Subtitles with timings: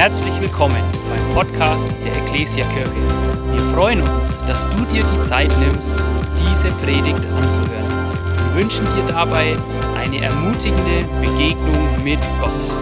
[0.00, 3.52] Herzlich willkommen beim Podcast der Ecclesia Kirche.
[3.52, 6.02] Wir freuen uns, dass du dir die Zeit nimmst,
[6.38, 8.14] diese Predigt anzuhören.
[8.46, 9.58] Wir wünschen dir dabei
[9.96, 12.72] eine ermutigende Begegnung mit Gott.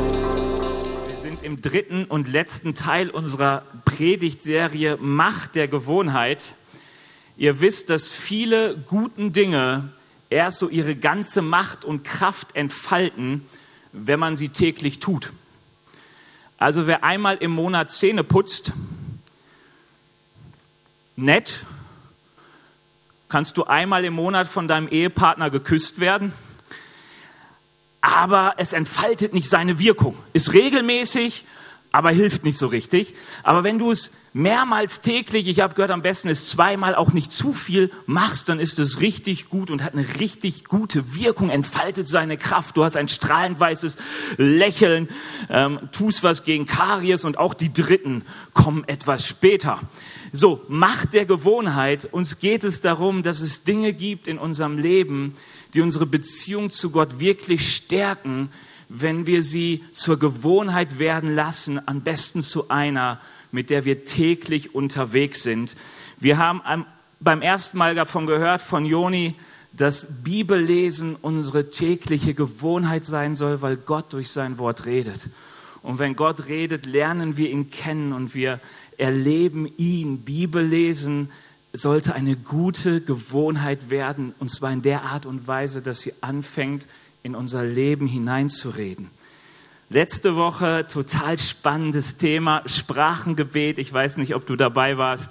[1.09, 6.55] Wir sind im dritten und letzten Teil unserer Predigtserie Macht der Gewohnheit.
[7.37, 9.93] Ihr wisst, dass viele guten Dinge
[10.31, 13.45] erst so ihre ganze Macht und Kraft entfalten,
[13.93, 15.33] wenn man sie täglich tut.
[16.59, 18.73] Also wer einmal im Monat Zähne putzt,
[21.15, 21.65] nett,
[23.29, 26.33] kannst du einmal im Monat von deinem Ehepartner geküsst werden,
[28.01, 30.17] aber es entfaltet nicht seine Wirkung.
[30.33, 31.45] Ist regelmäßig,
[31.93, 33.15] aber hilft nicht so richtig.
[33.43, 37.33] Aber wenn du es mehrmals täglich, ich habe gehört, am besten ist zweimal auch nicht
[37.33, 42.09] zu viel machst, dann ist es richtig gut und hat eine richtig gute Wirkung, entfaltet
[42.09, 42.77] seine Kraft.
[42.77, 43.97] Du hast ein strahlend weißes
[44.37, 45.09] Lächeln,
[45.49, 49.81] ähm, tust was gegen Karies und auch die Dritten kommen etwas später.
[50.31, 52.09] So, Macht der Gewohnheit.
[52.13, 55.33] Uns geht es darum, dass es Dinge gibt in unserem Leben,
[55.75, 58.51] die unsere Beziehung zu Gott wirklich stärken,
[58.89, 63.21] wenn wir sie zur Gewohnheit werden lassen, am besten zu einer,
[63.53, 65.77] mit der wir täglich unterwegs sind.
[66.19, 66.85] Wir haben
[67.21, 69.35] beim ersten Mal davon gehört von Joni,
[69.73, 75.29] dass Bibellesen unsere tägliche Gewohnheit sein soll, weil Gott durch sein Wort redet.
[75.83, 78.61] Und wenn Gott redet, lernen wir ihn kennen und wir
[78.97, 80.23] erleben ihn.
[80.23, 81.31] Bibellesen
[81.73, 86.87] sollte eine gute Gewohnheit werden, und zwar in der Art und Weise, dass sie anfängt,
[87.29, 89.11] in unser Leben hineinzureden.
[89.91, 93.79] Letzte Woche total spannendes Thema, Sprachengebet.
[93.79, 95.31] Ich weiß nicht, ob du dabei warst.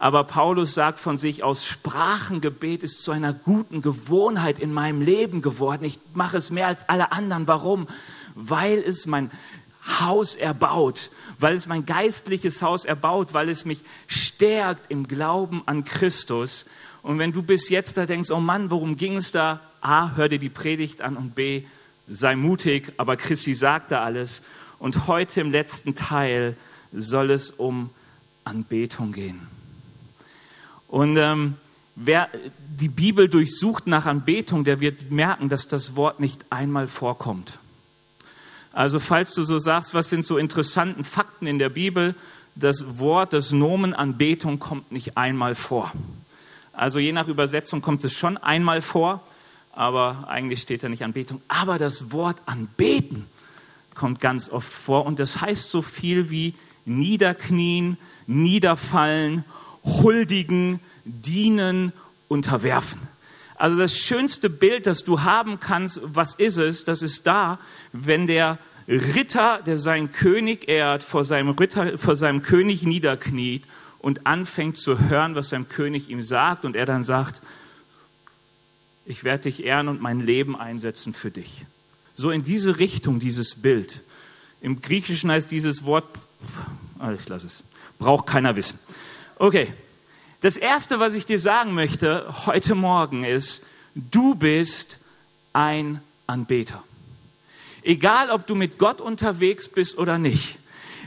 [0.00, 5.40] Aber Paulus sagt von sich aus, Sprachengebet ist zu einer guten Gewohnheit in meinem Leben
[5.40, 5.84] geworden.
[5.84, 7.46] Ich mache es mehr als alle anderen.
[7.46, 7.86] Warum?
[8.34, 9.30] Weil es mein
[10.00, 15.84] Haus erbaut, weil es mein geistliches Haus erbaut, weil es mich stärkt im Glauben an
[15.84, 16.66] Christus.
[17.02, 19.60] Und wenn du bis jetzt da denkst, oh Mann, worum ging es da?
[19.80, 21.64] A, hör dir die Predigt an und B,
[22.08, 24.42] sei mutig, aber Christi sagt da alles.
[24.78, 26.56] Und heute im letzten Teil
[26.92, 27.90] soll es um
[28.44, 29.46] Anbetung gehen.
[30.88, 31.54] Und ähm,
[31.94, 32.28] wer
[32.68, 37.58] die Bibel durchsucht nach Anbetung, der wird merken, dass das Wort nicht einmal vorkommt.
[38.72, 42.14] Also falls du so sagst, was sind so interessanten Fakten in der Bibel,
[42.54, 45.92] das Wort, das Nomen Anbetung kommt nicht einmal vor.
[46.72, 49.22] Also je nach Übersetzung kommt es schon einmal vor,
[49.72, 51.42] aber eigentlich steht da nicht Anbetung.
[51.48, 53.26] Aber das Wort anbeten
[53.94, 56.54] kommt ganz oft vor und das heißt so viel wie
[56.84, 59.44] niederknien, niederfallen,
[59.84, 61.92] huldigen, dienen,
[62.28, 63.00] unterwerfen.
[63.56, 66.84] Also das schönste Bild, das du haben kannst, was ist es?
[66.84, 67.58] Das ist da,
[67.92, 68.58] wenn der
[68.88, 73.68] Ritter, der seinen König ehrt, vor seinem, Ritter, vor seinem König niederkniet
[74.00, 77.42] und anfängt zu hören, was sein König ihm sagt und er dann sagt,
[79.06, 81.64] ich werde dich ehren und mein Leben einsetzen für dich.
[82.14, 84.02] So in diese Richtung dieses Bild.
[84.60, 86.06] Im Griechischen heißt dieses Wort,
[86.98, 87.62] ah, ich lasse es,
[87.98, 88.78] braucht keiner wissen.
[89.36, 89.72] Okay,
[90.40, 93.62] das Erste, was ich dir sagen möchte heute Morgen ist,
[93.94, 94.98] du bist
[95.52, 96.82] ein Anbeter.
[97.82, 100.58] Egal, ob du mit Gott unterwegs bist oder nicht.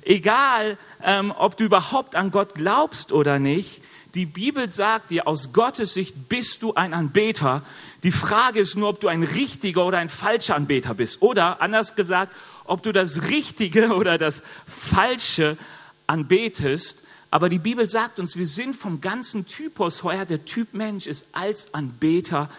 [0.03, 3.81] Egal, ähm, ob du überhaupt an Gott glaubst oder nicht.
[4.15, 7.63] Die Bibel sagt dir, aus Gottes Sicht bist du ein Anbeter.
[8.03, 11.21] Die Frage ist nur, ob du ein richtiger oder ein falscher Anbeter bist.
[11.21, 12.33] Oder anders gesagt,
[12.65, 15.57] ob du das Richtige oder das Falsche
[16.05, 17.01] anbetest.
[17.31, 21.25] Aber die Bibel sagt uns, wir sind vom ganzen Typus her, der Typ Mensch ist
[21.31, 22.49] als Anbeter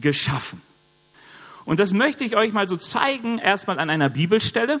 [0.00, 0.60] geschaffen.
[1.64, 4.80] Und das möchte ich euch mal so zeigen, erstmal an einer Bibelstelle.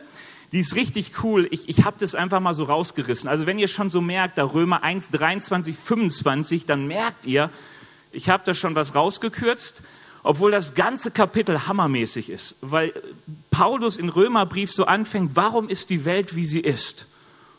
[0.54, 1.48] Die ist richtig cool.
[1.50, 3.28] Ich, ich habe das einfach mal so rausgerissen.
[3.28, 7.50] Also wenn ihr schon so merkt, da Römer 1, 23, 25, dann merkt ihr,
[8.12, 9.82] ich habe da schon was rausgekürzt,
[10.22, 12.54] obwohl das ganze Kapitel hammermäßig ist.
[12.60, 12.92] Weil
[13.50, 17.08] Paulus in Römerbrief so anfängt, warum ist die Welt, wie sie ist?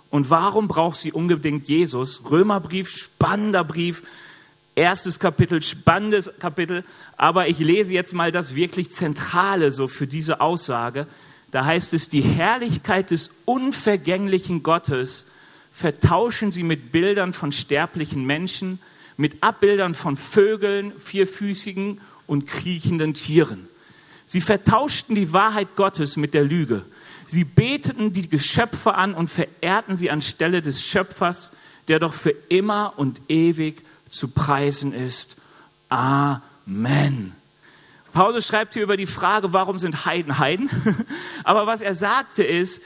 [0.09, 2.21] Und warum braucht sie unbedingt Jesus?
[2.31, 4.03] Römerbrief, spannender Brief,
[4.75, 6.85] erstes Kapitel, spannendes Kapitel.
[7.17, 11.07] Aber ich lese jetzt mal das wirklich Zentrale so für diese Aussage.
[11.51, 15.27] Da heißt es, die Herrlichkeit des unvergänglichen Gottes
[15.71, 18.79] vertauschen sie mit Bildern von sterblichen Menschen,
[19.17, 23.67] mit Abbildern von Vögeln, vierfüßigen und kriechenden Tieren.
[24.25, 26.83] Sie vertauschten die Wahrheit Gottes mit der Lüge.
[27.25, 31.51] Sie beteten die Geschöpfe an und verehrten sie anstelle des Schöpfers,
[31.87, 35.35] der doch für immer und ewig zu preisen ist.
[35.89, 37.33] Amen.
[38.15, 40.69] Paulus schreibt hier über die Frage, warum sind Heiden Heiden?
[41.43, 42.81] Aber was er sagte ist,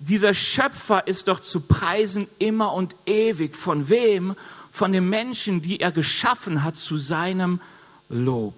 [0.00, 3.54] dieser Schöpfer ist doch zu preisen immer und ewig.
[3.54, 4.34] Von wem?
[4.72, 7.60] Von den Menschen, die er geschaffen hat zu seinem
[8.08, 8.56] Lob.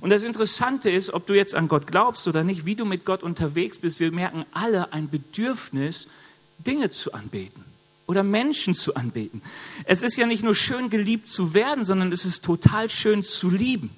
[0.00, 3.04] Und das Interessante ist, ob du jetzt an Gott glaubst oder nicht, wie du mit
[3.04, 6.08] Gott unterwegs bist, wir merken alle ein Bedürfnis,
[6.58, 7.64] Dinge zu anbeten
[8.08, 9.40] oder Menschen zu anbeten.
[9.84, 13.48] Es ist ja nicht nur schön geliebt zu werden, sondern es ist total schön zu
[13.50, 13.90] lieben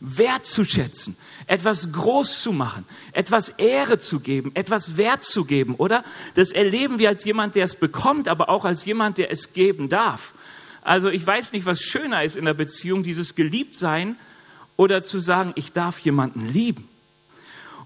[0.00, 1.16] wertzuschätzen,
[1.46, 6.04] etwas groß zu machen, etwas Ehre zu geben, etwas Wert zu geben, oder?
[6.34, 9.88] Das erleben wir als jemand, der es bekommt, aber auch als jemand, der es geben
[9.88, 10.34] darf.
[10.82, 14.16] Also ich weiß nicht, was schöner ist in der Beziehung, dieses Geliebtsein
[14.76, 16.88] oder zu sagen, ich darf jemanden lieben.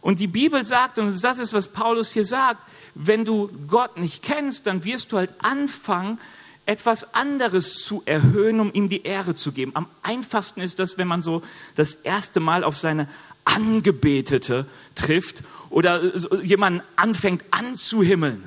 [0.00, 4.22] Und die Bibel sagt, und das ist, was Paulus hier sagt, wenn du Gott nicht
[4.22, 6.18] kennst, dann wirst du halt anfangen,
[6.66, 9.72] etwas anderes zu erhöhen, um ihm die Ehre zu geben.
[9.74, 11.42] Am einfachsten ist das, wenn man so
[11.74, 13.08] das erste Mal auf seine
[13.44, 18.44] Angebetete trifft oder jemanden anfängt anzuhimmeln.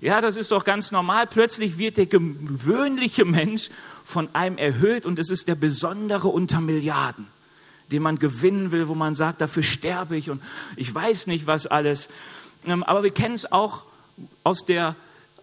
[0.00, 1.26] Ja, das ist doch ganz normal.
[1.26, 3.70] Plötzlich wird der gewöhnliche Mensch
[4.04, 7.26] von einem erhöht und es ist der Besondere unter Milliarden,
[7.90, 10.42] den man gewinnen will, wo man sagt, dafür sterbe ich und
[10.76, 12.08] ich weiß nicht was alles.
[12.66, 13.84] Ähm, aber wir kennen es auch
[14.44, 14.94] aus der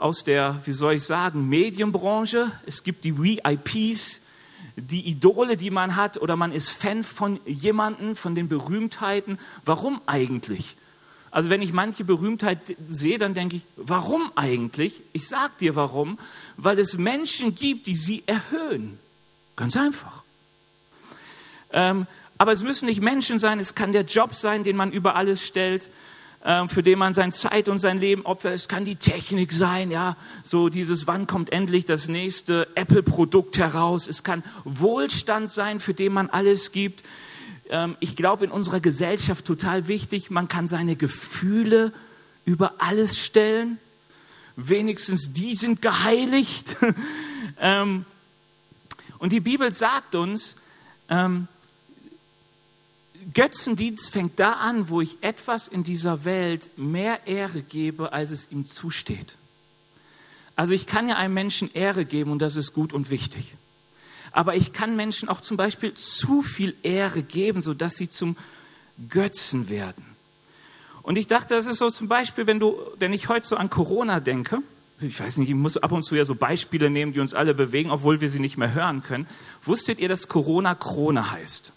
[0.03, 2.51] aus der, wie soll ich sagen, Medienbranche.
[2.65, 4.19] Es gibt die VIPs,
[4.75, 9.39] die Idole, die man hat, oder man ist Fan von jemanden, von den Berühmtheiten.
[9.63, 10.75] Warum eigentlich?
[11.31, 15.01] Also wenn ich manche Berühmtheit sehe, dann denke ich, warum eigentlich?
[15.13, 16.19] Ich sage dir warum,
[16.57, 18.99] weil es Menschen gibt, die sie erhöhen.
[19.55, 20.23] Ganz einfach.
[21.71, 22.07] Ähm,
[22.37, 25.47] aber es müssen nicht Menschen sein, es kann der Job sein, den man über alles
[25.47, 25.89] stellt.
[26.45, 28.53] Ähm, für den man sein Zeit und sein Leben opfert.
[28.53, 34.09] Es kann die Technik sein, ja, so dieses, wann kommt endlich das nächste Apple-Produkt heraus.
[34.09, 37.03] Es kann Wohlstand sein, für den man alles gibt.
[37.69, 41.93] Ähm, ich glaube, in unserer Gesellschaft total wichtig, man kann seine Gefühle
[42.43, 43.77] über alles stellen.
[44.57, 46.75] Wenigstens die sind geheiligt.
[47.59, 48.05] Ähm,
[49.19, 50.55] und die Bibel sagt uns,
[53.33, 58.51] Götzendienst fängt da an, wo ich etwas in dieser Welt mehr Ehre gebe, als es
[58.51, 59.37] ihm zusteht.
[60.55, 63.55] Also ich kann ja einem Menschen Ehre geben und das ist gut und wichtig.
[64.31, 68.35] Aber ich kann Menschen auch zum Beispiel zu viel Ehre geben, sodass sie zum
[69.09, 70.05] Götzen werden.
[71.01, 73.69] Und ich dachte, das ist so zum Beispiel, wenn, du, wenn ich heute so an
[73.69, 74.59] Corona denke,
[75.01, 77.53] ich weiß nicht, ich muss ab und zu ja so Beispiele nehmen, die uns alle
[77.53, 79.27] bewegen, obwohl wir sie nicht mehr hören können.
[79.63, 81.73] Wusstet ihr, dass Corona Krone heißt?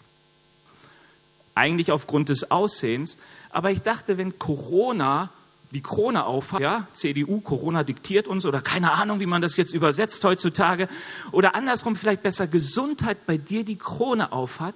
[1.57, 3.17] Eigentlich aufgrund des Aussehens.
[3.49, 5.29] Aber ich dachte, wenn Corona
[5.71, 9.73] die Krone aufhat, ja, CDU, Corona diktiert uns oder keine Ahnung, wie man das jetzt
[9.73, 10.87] übersetzt heutzutage,
[11.31, 14.75] oder andersrum vielleicht besser Gesundheit bei dir die Krone aufhat,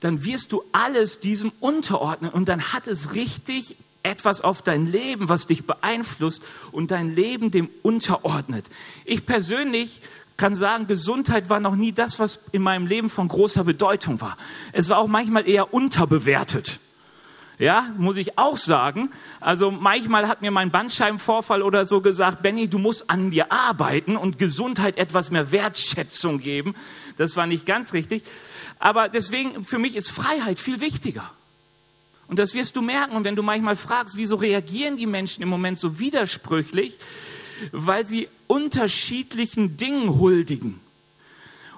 [0.00, 5.28] dann wirst du alles diesem unterordnen und dann hat es richtig etwas auf dein Leben,
[5.28, 8.66] was dich beeinflusst und dein Leben dem unterordnet.
[9.04, 10.00] Ich persönlich
[10.38, 14.38] kann sagen, Gesundheit war noch nie das, was in meinem Leben von großer Bedeutung war.
[14.72, 16.80] Es war auch manchmal eher unterbewertet.
[17.58, 19.10] Ja, muss ich auch sagen.
[19.40, 24.16] Also manchmal hat mir mein Bandscheibenvorfall oder so gesagt, Benny, du musst an dir arbeiten
[24.16, 26.76] und Gesundheit etwas mehr Wertschätzung geben.
[27.16, 28.22] Das war nicht ganz richtig.
[28.78, 31.32] Aber deswegen, für mich ist Freiheit viel wichtiger.
[32.28, 33.16] Und das wirst du merken.
[33.16, 36.96] Und wenn du manchmal fragst, wieso reagieren die Menschen im Moment so widersprüchlich,
[37.72, 40.80] weil sie unterschiedlichen Dingen huldigen.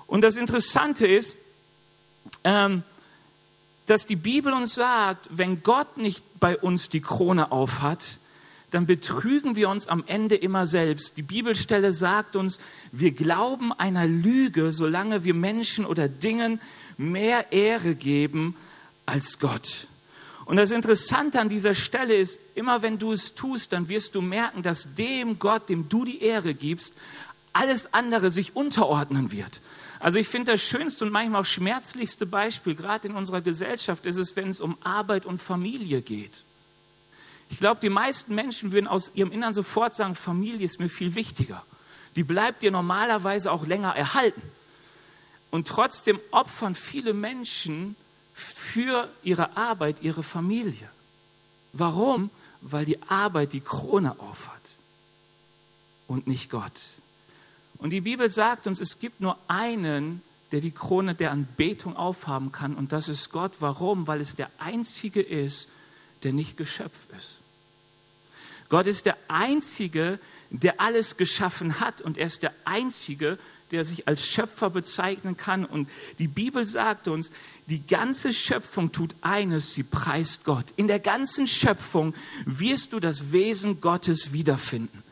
[0.07, 1.37] Und das Interessante ist,
[2.45, 2.83] ähm,
[3.87, 8.19] dass die Bibel uns sagt, wenn Gott nicht bei uns die Krone aufhat,
[8.71, 11.17] dann betrügen wir uns am Ende immer selbst.
[11.17, 12.61] Die Bibelstelle sagt uns,
[12.93, 16.61] wir glauben einer Lüge, solange wir Menschen oder Dingen
[16.97, 18.57] mehr Ehre geben
[19.07, 19.89] als Gott.
[20.51, 24.21] Und das Interessante an dieser Stelle ist, immer wenn du es tust, dann wirst du
[24.21, 26.97] merken, dass dem Gott, dem du die Ehre gibst,
[27.53, 29.61] alles andere sich unterordnen wird.
[30.01, 34.17] Also ich finde das schönste und manchmal auch schmerzlichste Beispiel, gerade in unserer Gesellschaft, ist
[34.17, 36.43] es, wenn es um Arbeit und Familie geht.
[37.49, 41.15] Ich glaube, die meisten Menschen würden aus ihrem Innern sofort sagen, Familie ist mir viel
[41.15, 41.65] wichtiger.
[42.17, 44.43] Die bleibt dir normalerweise auch länger erhalten.
[45.53, 47.95] Und trotzdem opfern viele Menschen
[48.41, 50.89] für ihre Arbeit ihre Familie.
[51.73, 52.31] Warum?
[52.61, 54.61] Weil die Arbeit die Krone aufhat
[56.09, 56.81] und nicht Gott.
[57.79, 62.53] Und die Bibel sagt uns, es gibt nur einen, der die Krone der Anbetung aufhaben
[62.53, 63.53] kann, und das ist Gott.
[63.61, 64.07] Warum?
[64.07, 65.69] Weil es der einzige ist,
[66.23, 67.41] der nicht Geschöpf ist.
[68.69, 70.19] Gott ist der einzige,
[70.51, 73.39] der alles geschaffen hat, und er ist der einzige,
[73.71, 75.65] der sich als Schöpfer bezeichnen kann.
[75.65, 77.31] Und die Bibel sagt uns,
[77.67, 80.67] die ganze Schöpfung tut eines, sie preist Gott.
[80.77, 85.03] In der ganzen Schöpfung wirst du das Wesen Gottes wiederfinden.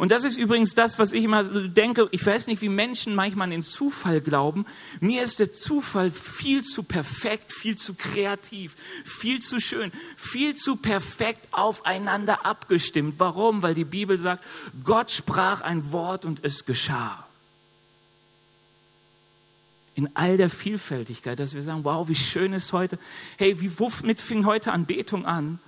[0.00, 2.08] Und das ist übrigens das, was ich immer denke.
[2.10, 4.64] Ich weiß nicht, wie Menschen manchmal an den Zufall glauben.
[5.00, 10.76] Mir ist der Zufall viel zu perfekt, viel zu kreativ, viel zu schön, viel zu
[10.76, 13.16] perfekt aufeinander abgestimmt.
[13.18, 13.62] Warum?
[13.62, 14.42] Weil die Bibel sagt,
[14.84, 17.26] Gott sprach ein Wort und es geschah.
[20.00, 22.98] In all der Vielfältigkeit, dass wir sagen, wow, wie schön ist heute.
[23.36, 25.58] Hey, wie womit fing heute Anbetung an?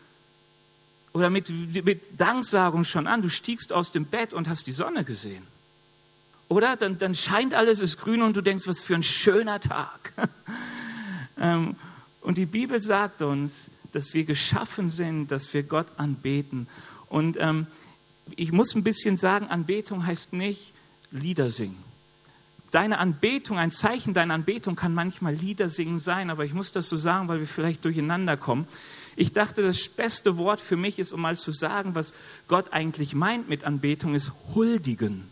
[1.12, 1.51] oder mit,
[1.85, 3.23] mit Danksagung schon an.
[3.23, 5.47] Du stiegst aus dem Bett und hast die Sonne gesehen.
[6.49, 6.77] Oder?
[6.77, 10.12] Dann, dann scheint alles, ist grün und du denkst, was für ein schöner Tag.
[11.39, 11.77] Ähm,
[12.21, 16.69] und die Bibel sagt uns, dass wir geschaffen sind, dass wir Gott anbeten.
[17.09, 17.67] Und ähm,
[18.37, 20.75] ich muss ein bisschen sagen, Anbetung heißt nicht
[21.11, 21.83] Lieder singen.
[22.73, 26.88] Deine Anbetung, ein Zeichen deiner Anbetung kann manchmal Lieder singen sein, aber ich muss das
[26.88, 28.67] so sagen, weil wir vielleicht durcheinander kommen.
[29.14, 32.14] Ich dachte, das beste Wort für mich ist, um mal zu sagen, was
[32.49, 35.29] Gott eigentlich meint mit Anbetung, ist huldigen.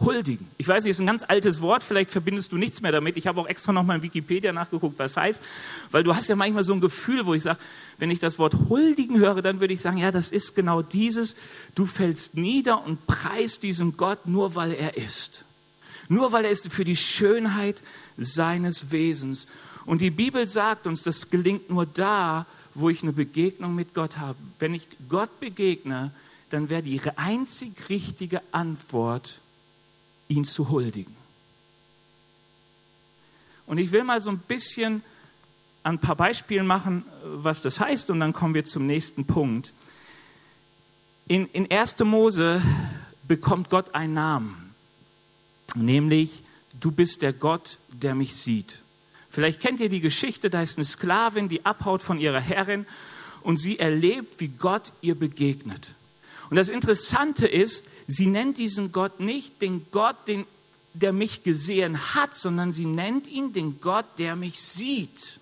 [0.00, 0.46] Huldigen.
[0.56, 3.18] Ich weiß nicht, ist ein ganz altes Wort, vielleicht verbindest du nichts mehr damit.
[3.18, 5.42] Ich habe auch extra nochmal in Wikipedia nachgeguckt, was heißt,
[5.90, 7.58] weil du hast ja manchmal so ein Gefühl, wo ich sage,
[7.98, 11.36] wenn ich das Wort huldigen höre, dann würde ich sagen, ja, das ist genau dieses,
[11.74, 15.44] du fällst nieder und preist diesen Gott nur, weil er ist.
[16.08, 17.82] Nur weil er ist für die Schönheit
[18.16, 19.46] seines Wesens.
[19.84, 24.18] Und die Bibel sagt uns, das gelingt nur da, wo ich eine Begegnung mit Gott
[24.18, 24.38] habe.
[24.58, 26.12] Wenn ich Gott begegne,
[26.50, 29.40] dann wäre die einzig richtige Antwort,
[30.28, 31.16] ihn zu huldigen.
[33.66, 35.02] Und ich will mal so ein bisschen
[35.82, 39.72] ein paar Beispiele machen, was das heißt, und dann kommen wir zum nächsten Punkt.
[41.28, 41.98] In, in 1.
[42.00, 42.60] Mose
[43.26, 44.65] bekommt Gott einen Namen,
[45.74, 46.42] nämlich
[46.78, 48.80] du bist der Gott, der mich sieht.
[49.30, 52.86] Vielleicht kennt ihr die Geschichte, da ist eine Sklavin, die abhaut von ihrer Herrin
[53.42, 55.94] und sie erlebt, wie Gott ihr begegnet.
[56.48, 60.46] Und das Interessante ist, sie nennt diesen Gott nicht den Gott, den,
[60.94, 65.38] der mich gesehen hat, sondern sie nennt ihn den Gott, der mich sieht.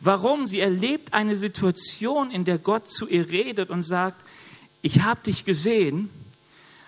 [0.00, 0.46] Warum?
[0.46, 4.24] Sie erlebt eine Situation, in der Gott zu ihr redet und sagt,
[4.82, 6.10] ich habe dich gesehen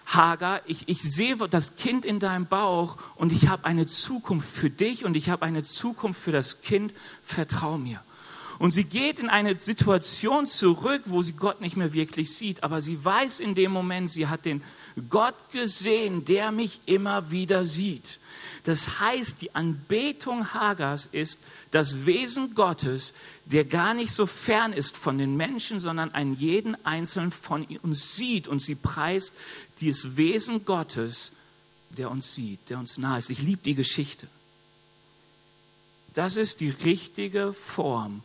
[0.09, 4.71] Hagar, ich, ich sehe das Kind in deinem Bauch und ich habe eine Zukunft für
[4.71, 8.03] dich und ich habe eine Zukunft für das Kind, vertrau mir.
[8.59, 12.81] Und sie geht in eine Situation zurück, wo sie Gott nicht mehr wirklich sieht, aber
[12.81, 14.65] sie weiß in dem Moment, sie hat den
[15.09, 18.19] Gott gesehen, der mich immer wieder sieht.
[18.69, 21.39] Das heißt, die Anbetung Hagars ist
[21.71, 23.15] das Wesen Gottes,
[23.47, 28.15] der gar nicht so fern ist von den Menschen, sondern einen jeden Einzelnen von uns
[28.17, 29.33] sieht und sie preist
[29.81, 31.33] dieses Wesen Gottes,
[31.89, 33.31] der uns sieht, der uns nahe ist.
[33.31, 34.27] Ich liebe die Geschichte.
[36.13, 38.23] Das ist die richtige Form.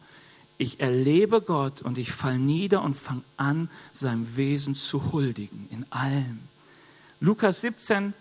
[0.58, 5.90] Ich erlebe Gott und ich fall nieder und fange an, seinem Wesen zu huldigen in
[5.90, 6.40] allem.
[7.22, 8.14] Lukas 17,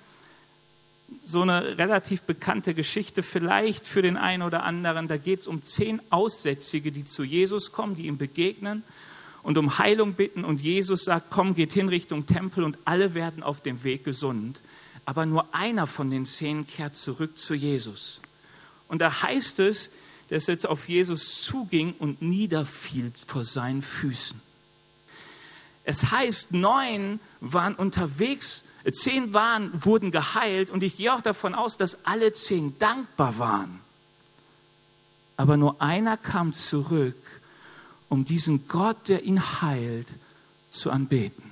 [1.23, 5.09] so eine relativ bekannte Geschichte, vielleicht für den einen oder anderen.
[5.09, 8.83] Da geht es um zehn Aussätzige, die zu Jesus kommen, die ihm begegnen
[9.43, 10.45] und um Heilung bitten.
[10.45, 14.63] Und Jesus sagt, komm, geht hin Richtung Tempel und alle werden auf dem Weg gesund.
[15.05, 18.21] Aber nur einer von den zehn kehrt zurück zu Jesus.
[18.89, 19.91] Und da heißt es,
[20.29, 24.41] dass er jetzt auf Jesus zuging und niederfiel vor seinen Füßen.
[25.85, 31.77] Es heißt, neun waren unterwegs, zehn waren, wurden geheilt und ich gehe auch davon aus,
[31.77, 33.81] dass alle zehn dankbar waren.
[35.37, 37.17] Aber nur einer kam zurück
[38.13, 40.07] um diesen Gott, der ihn heilt,
[40.71, 41.43] zu anbeten.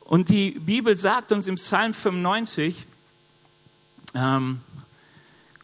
[0.00, 2.86] Und die Bibel sagt uns im Psalm 95,
[4.14, 4.62] ähm,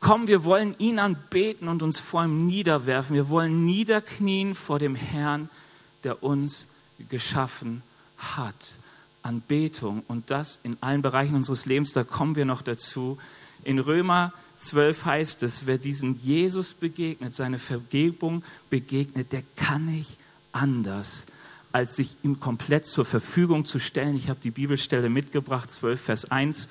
[0.00, 3.16] komm, wir wollen ihn anbeten und uns vor ihm niederwerfen.
[3.16, 5.48] Wir wollen niederknien vor dem Herrn,
[6.04, 6.68] der uns
[7.08, 7.82] geschaffen
[8.16, 8.78] hat.
[9.22, 13.18] Anbetung und das in allen Bereichen unseres Lebens, da kommen wir noch dazu.
[13.64, 20.18] In Römer 12 heißt es, wer diesem Jesus begegnet, seine Vergebung begegnet, der kann nicht
[20.52, 21.26] anders,
[21.72, 24.16] als sich ihm komplett zur Verfügung zu stellen.
[24.16, 26.68] Ich habe die Bibelstelle mitgebracht, 12 Vers 1.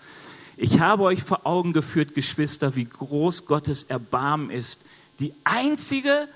[0.55, 4.79] Ich habe euch vor Augen geführt, Geschwister, wie groß Gottes Erbarmen ist.
[5.19, 6.27] Die einzige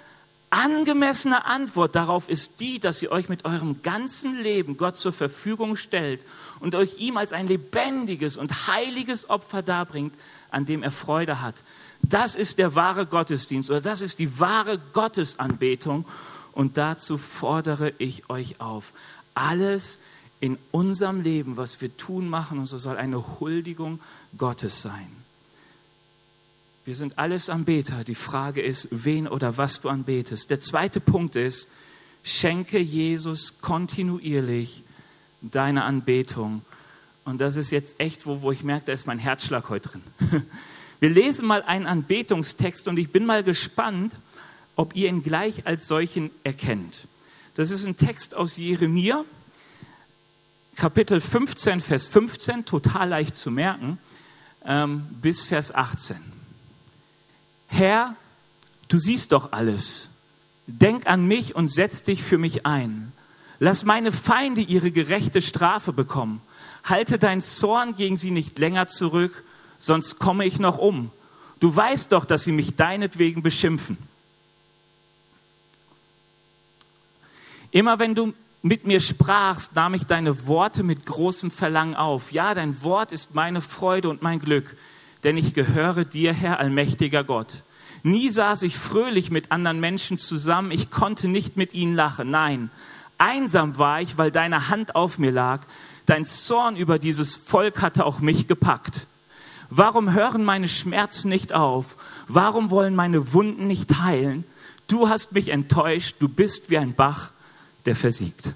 [0.49, 5.75] angemessene Antwort darauf ist die, dass ihr euch mit eurem ganzen Leben Gott zur Verfügung
[5.75, 6.25] stellt
[6.59, 10.13] und euch ihm als ein lebendiges und heiliges Opfer darbringt,
[10.49, 11.63] an dem er Freude hat.
[12.01, 16.05] Das ist der wahre Gottesdienst oder das ist die wahre Gottesanbetung.
[16.53, 18.93] Und dazu fordere ich euch auf,
[19.35, 19.99] alles
[20.39, 23.99] in unserem Leben, was wir tun, machen, und so soll eine Huldigung
[24.37, 25.26] Gottes sein.
[26.87, 28.05] Wir sind alles Anbeter.
[28.05, 30.49] Die Frage ist, wen oder was du anbetest.
[30.49, 31.67] Der zweite Punkt ist,
[32.23, 34.85] schenke Jesus kontinuierlich
[35.41, 36.61] deine Anbetung.
[37.25, 40.01] Und das ist jetzt echt, wo, wo ich merke, da ist mein Herzschlag heute drin.
[41.01, 44.13] Wir lesen mal einen Anbetungstext und ich bin mal gespannt,
[44.77, 47.09] ob ihr ihn gleich als solchen erkennt.
[47.55, 49.25] Das ist ein Text aus Jeremia,
[50.77, 53.97] Kapitel 15, Vers 15, total leicht zu merken,
[54.63, 56.37] ähm, bis Vers 18.
[57.67, 58.15] Herr,
[58.87, 60.09] du siehst doch alles.
[60.65, 63.11] Denk an mich und setz dich für mich ein.
[63.59, 66.41] Lass meine Feinde ihre gerechte Strafe bekommen.
[66.83, 69.43] Halte dein Zorn gegen sie nicht länger zurück
[69.77, 71.11] sonst komme ich noch um.
[71.59, 73.97] Du weißt doch, dass sie mich deinetwegen beschimpfen.
[77.71, 82.31] Immer wenn du mit mir sprachst, nahm ich deine Worte mit großem Verlangen auf.
[82.31, 84.75] Ja, dein Wort ist meine Freude und mein Glück,
[85.27, 87.63] denn ich gehöre dir, Herr allmächtiger Gott.
[88.01, 92.29] Nie saß ich fröhlich mit anderen Menschen zusammen, ich konnte nicht mit ihnen lachen.
[92.29, 92.71] Nein,
[93.17, 95.65] einsam war ich, weil deine Hand auf mir lag.
[96.05, 99.05] Dein Zorn über dieses Volk hatte auch mich gepackt.
[99.69, 101.97] Warum hören meine Schmerzen nicht auf?
[102.29, 104.45] Warum wollen meine Wunden nicht heilen?
[104.87, 107.31] Du hast mich enttäuscht, du bist wie ein Bach,
[107.85, 108.53] der versiegt.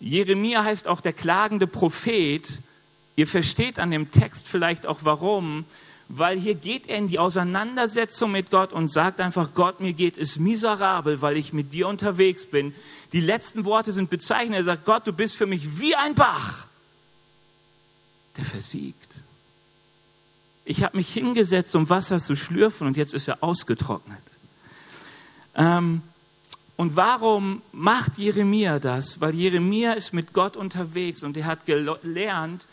[0.00, 2.60] Jeremia heißt auch der klagende Prophet.
[3.16, 5.64] Ihr versteht an dem Text vielleicht auch warum,
[6.08, 10.18] weil hier geht er in die Auseinandersetzung mit Gott und sagt einfach, Gott, mir geht
[10.18, 12.74] es miserabel, weil ich mit dir unterwegs bin.
[13.12, 14.54] Die letzten Worte sind bezeichnend.
[14.54, 16.66] Er sagt, Gott, du bist für mich wie ein Bach
[18.36, 19.14] der versiegt.
[20.64, 24.18] Ich habe mich hingesetzt, um Wasser zu schlürfen und jetzt ist er ausgetrocknet.
[25.54, 26.02] Ähm,
[26.76, 29.20] und warum macht Jeremia das?
[29.20, 32.68] Weil Jeremia ist mit Gott unterwegs und er hat gelernt,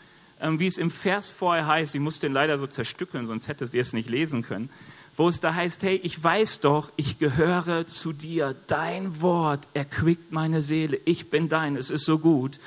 [0.52, 3.82] wie es im Vers vorher heißt, ich muss den leider so zerstückeln, sonst hättest ihr
[3.82, 4.70] es nicht lesen können,
[5.16, 10.32] wo es da heißt, hey, ich weiß doch, ich gehöre zu dir, dein Wort erquickt
[10.32, 12.58] meine Seele, ich bin dein, es ist so gut.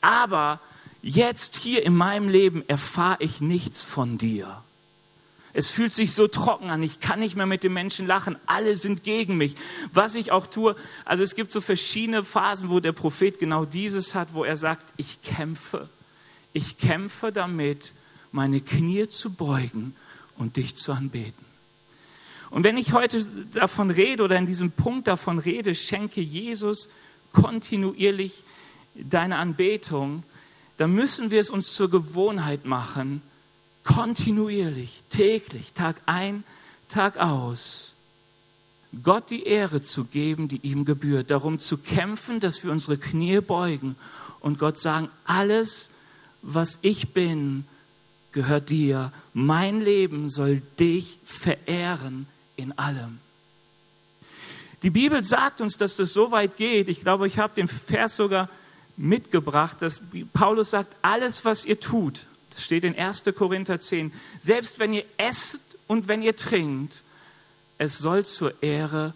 [0.00, 0.60] Aber
[1.02, 4.62] jetzt hier in meinem Leben erfahre ich nichts von dir.
[5.54, 6.82] Es fühlt sich so trocken an.
[6.82, 8.36] Ich kann nicht mehr mit den Menschen lachen.
[8.46, 9.56] Alle sind gegen mich.
[9.92, 14.14] Was ich auch tue, also es gibt so verschiedene Phasen, wo der Prophet genau dieses
[14.14, 15.88] hat, wo er sagt, ich kämpfe.
[16.52, 17.94] Ich kämpfe damit,
[18.32, 19.94] meine Knie zu beugen
[20.36, 21.44] und dich zu anbeten.
[22.50, 26.88] Und wenn ich heute davon rede oder in diesem Punkt davon rede, schenke Jesus
[27.32, 28.44] kontinuierlich
[28.94, 30.22] deine Anbetung,
[30.78, 33.22] dann müssen wir es uns zur Gewohnheit machen,
[33.84, 36.44] kontinuierlich, täglich, Tag ein,
[36.88, 37.92] Tag aus,
[39.02, 43.40] Gott die Ehre zu geben, die ihm gebührt, darum zu kämpfen, dass wir unsere Knie
[43.40, 43.96] beugen
[44.40, 45.90] und Gott sagen, alles,
[46.54, 47.64] was ich bin,
[48.32, 49.12] gehört dir.
[49.34, 53.18] Mein Leben soll dich verehren in allem.
[54.82, 56.88] Die Bibel sagt uns, dass das so weit geht.
[56.88, 58.48] Ich glaube, ich habe den Vers sogar
[58.96, 60.00] mitgebracht, dass
[60.32, 63.24] Paulus sagt, alles, was ihr tut, das steht in 1.
[63.36, 67.02] Korinther 10, selbst wenn ihr esst und wenn ihr trinkt,
[67.76, 69.12] es soll zur Ehre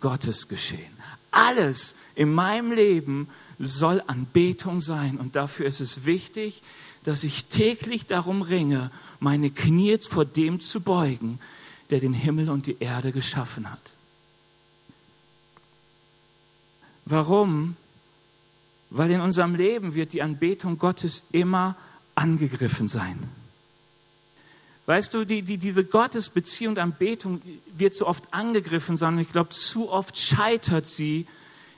[0.00, 0.96] Gottes geschehen.
[1.30, 6.62] Alles in meinem Leben soll Anbetung sein und dafür ist es wichtig,
[7.04, 8.90] dass ich täglich darum ringe,
[9.20, 11.38] meine Knie vor dem zu beugen,
[11.90, 13.96] der den Himmel und die Erde geschaffen hat.
[17.04, 17.76] Warum?
[18.90, 21.76] Weil in unserem Leben wird die Anbetung Gottes immer
[22.16, 23.28] angegriffen sein.
[24.86, 27.42] Weißt du, die, die, diese Gottesbeziehung und Anbetung
[27.74, 31.26] wird so oft angegriffen, sondern ich glaube, zu oft scheitert sie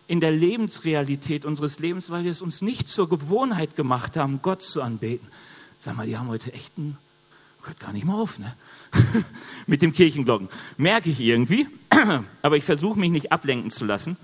[0.09, 4.63] in der Lebensrealität unseres Lebens, weil wir es uns nicht zur Gewohnheit gemacht haben, Gott
[4.63, 5.29] zu anbeten.
[5.79, 6.97] Sag mal, die haben heute echt einen,
[7.63, 8.57] hört gar nicht mal auf, ne?
[9.67, 10.49] Mit dem Kirchenglocken.
[10.79, 11.69] Merke ich irgendwie,
[12.43, 14.17] aber ich versuche mich nicht ablenken zu lassen.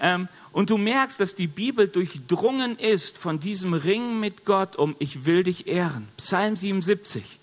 [0.00, 4.94] Ähm, und du merkst, dass die Bibel durchdrungen ist von diesem Ring mit Gott um
[5.00, 6.08] Ich will dich ehren.
[6.16, 7.40] Psalm 77,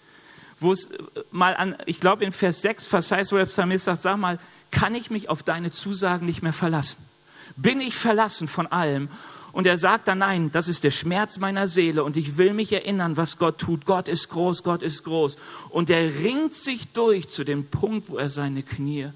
[0.62, 0.98] wo es äh,
[1.30, 4.40] mal an, ich glaube in Vers 6, Vers heißt, wo der Psalmist sagt, sag mal,
[4.72, 7.15] kann ich mich auf deine Zusagen nicht mehr verlassen?
[7.56, 9.10] Bin ich verlassen von allem?
[9.52, 12.74] Und er sagt dann, nein, das ist der Schmerz meiner Seele und ich will mich
[12.74, 13.86] erinnern, was Gott tut.
[13.86, 15.38] Gott ist groß, Gott ist groß.
[15.70, 19.10] Und er ringt sich durch zu dem Punkt, wo er seine Knie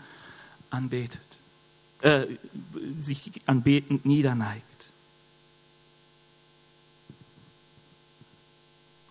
[0.70, 1.20] anbetet
[2.02, 2.28] äh,
[2.98, 4.64] sich anbetend niederneigt.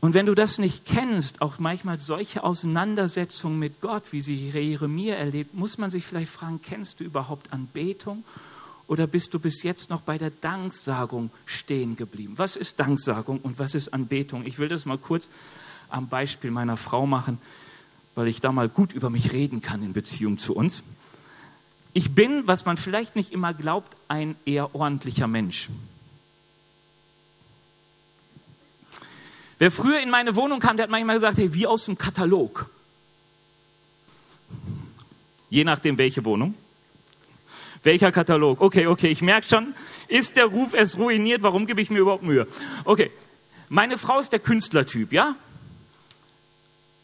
[0.00, 5.16] Und wenn du das nicht kennst, auch manchmal solche Auseinandersetzungen mit Gott, wie sie Jeremia
[5.16, 8.24] erlebt, muss man sich vielleicht fragen, kennst du überhaupt Anbetung
[8.88, 12.34] Oder bist du bis jetzt noch bei der Danksagung stehen geblieben?
[12.36, 14.46] Was ist Danksagung und was ist Anbetung?
[14.46, 15.28] Ich will das mal kurz
[15.90, 17.38] am Beispiel meiner Frau machen,
[18.14, 20.82] weil ich da mal gut über mich reden kann in Beziehung zu uns.
[21.92, 25.68] Ich bin, was man vielleicht nicht immer glaubt, ein eher ordentlicher Mensch.
[29.58, 32.70] Wer früher in meine Wohnung kam, der hat manchmal gesagt, hey, wie aus dem Katalog.
[35.50, 36.54] Je nachdem, welche Wohnung.
[37.82, 38.60] Welcher Katalog?
[38.60, 39.74] Okay, okay, ich merke schon,
[40.08, 41.42] ist der Ruf es ruiniert?
[41.42, 42.46] Warum gebe ich mir überhaupt Mühe?
[42.84, 43.10] Okay,
[43.68, 45.36] meine Frau ist der Künstlertyp, ja?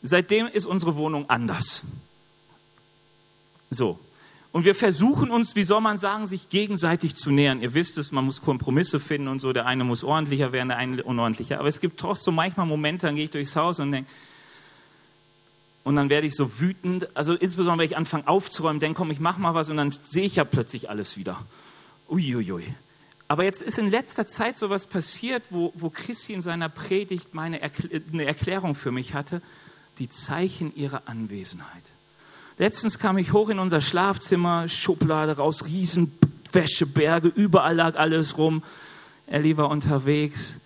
[0.03, 1.83] Seitdem ist unsere Wohnung anders.
[3.71, 3.99] So.
[4.53, 7.61] Und wir versuchen uns, wie soll man sagen, sich gegenseitig zu nähern.
[7.61, 9.53] Ihr wisst es, man muss Kompromisse finden und so.
[9.53, 11.59] Der eine muss ordentlicher werden, der eine unordentlicher.
[11.59, 14.09] Aber es gibt trotzdem manchmal Momente, dann gehe ich durchs Haus und denke,
[15.85, 19.21] und dann werde ich so wütend, also insbesondere wenn ich anfange aufzuräumen, denke, komm, ich
[19.21, 21.45] mach mal was und dann sehe ich ja plötzlich alles wieder.
[22.09, 22.65] Uiuiui.
[23.29, 27.35] Aber jetzt ist in letzter Zeit so was passiert, wo, wo Christi in seiner Predigt
[27.35, 29.43] meine Erkl eine Erklärung für mich hatte,
[29.99, 31.85] die Zeichen ihrer Anwesenheit.
[32.57, 38.63] Letztens kam ich hoch in unser Schlafzimmer, Schublade raus, Riesenwäscheberge, überall lag alles rum.
[39.27, 40.57] Ellie war unterwegs.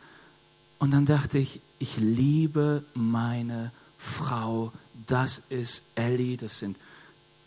[0.79, 4.73] Und dann dachte ich, ich liebe meine Frau
[5.07, 6.77] das ist Ellie, das sind,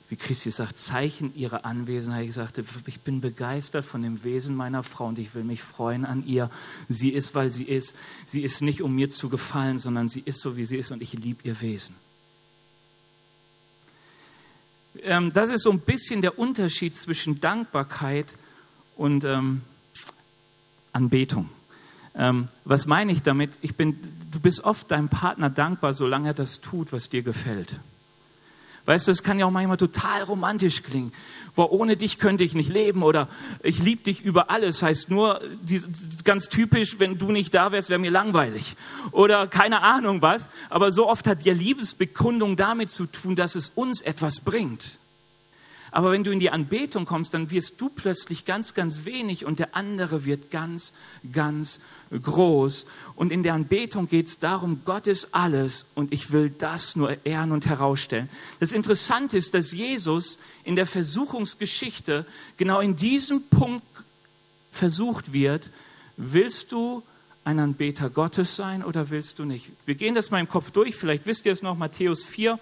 [0.09, 2.27] wie Christi sagt, Zeichen ihrer Anwesenheit.
[2.27, 6.05] Ich sagte, ich bin begeistert von dem Wesen meiner Frau und ich will mich freuen
[6.05, 6.49] an ihr.
[6.89, 7.95] Sie ist, weil sie ist.
[8.25, 11.01] Sie ist nicht, um mir zu gefallen, sondern sie ist so, wie sie ist und
[11.01, 11.95] ich liebe ihr Wesen.
[15.03, 18.35] Ähm, das ist so ein bisschen der Unterschied zwischen Dankbarkeit
[18.97, 19.61] und ähm,
[20.91, 21.49] Anbetung.
[22.15, 23.51] Ähm, was meine ich damit?
[23.61, 23.97] Ich bin,
[24.31, 27.79] du bist oft deinem Partner dankbar, solange er das tut, was dir gefällt.
[28.85, 31.13] Weißt du, es kann ja auch manchmal total romantisch klingen.
[31.55, 33.27] Boah, ohne dich könnte ich nicht leben oder
[33.61, 34.81] ich liebe dich über alles.
[34.81, 35.81] Heißt nur, die,
[36.23, 38.75] ganz typisch, wenn du nicht da wärst, wäre mir langweilig.
[39.11, 40.49] Oder keine Ahnung was.
[40.69, 44.97] Aber so oft hat ja Liebesbekundung damit zu tun, dass es uns etwas bringt.
[45.91, 49.59] Aber wenn du in die Anbetung kommst, dann wirst du plötzlich ganz, ganz wenig und
[49.59, 50.93] der andere wird ganz,
[51.31, 52.85] ganz groß.
[53.15, 57.25] Und in der Anbetung geht es darum, Gott ist alles und ich will das nur
[57.25, 58.29] ehren und herausstellen.
[58.61, 62.25] Das Interessante ist, dass Jesus in der Versuchungsgeschichte
[62.55, 63.85] genau in diesem Punkt
[64.71, 65.69] versucht wird,
[66.15, 67.03] willst du
[67.43, 69.71] ein Anbeter Gottes sein oder willst du nicht?
[69.85, 72.59] Wir gehen das mal im Kopf durch, vielleicht wisst ihr es noch, Matthäus 4.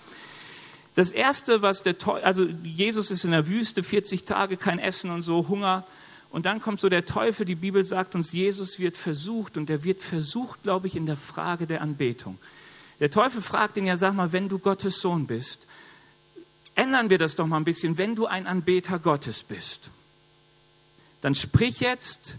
[0.99, 5.11] Das erste, was der Teufel, also Jesus ist in der Wüste, 40 Tage kein Essen
[5.11, 5.87] und so, Hunger.
[6.29, 9.85] Und dann kommt so der Teufel, die Bibel sagt uns, Jesus wird versucht und er
[9.85, 12.37] wird versucht, glaube ich, in der Frage der Anbetung.
[12.99, 15.61] Der Teufel fragt ihn ja, sag mal, wenn du Gottes Sohn bist,
[16.75, 19.91] ändern wir das doch mal ein bisschen, wenn du ein Anbeter Gottes bist,
[21.21, 22.35] dann sprich jetzt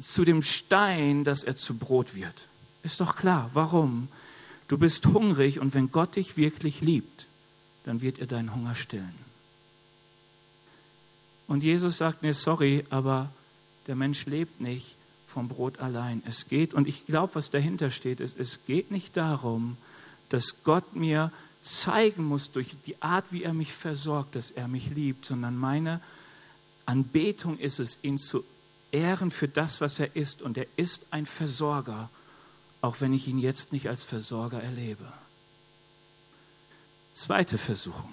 [0.00, 2.46] zu dem Stein, dass er zu Brot wird.
[2.84, 4.06] Ist doch klar, warum?
[4.68, 7.26] Du bist hungrig und wenn Gott dich wirklich liebt,
[7.84, 9.14] dann wird er deinen Hunger stillen.
[11.46, 13.30] Und Jesus sagt mir, sorry, aber
[13.86, 16.22] der Mensch lebt nicht vom Brot allein.
[16.26, 19.76] Es geht, und ich glaube, was dahinter steht, ist, es geht nicht darum,
[20.28, 24.90] dass Gott mir zeigen muss durch die Art, wie er mich versorgt, dass er mich
[24.90, 26.00] liebt, sondern meine
[26.86, 28.44] Anbetung ist es, ihn zu
[28.92, 30.42] ehren für das, was er ist.
[30.42, 32.10] Und er ist ein Versorger,
[32.80, 35.12] auch wenn ich ihn jetzt nicht als Versorger erlebe.
[37.20, 38.08] Zweite Versuchung.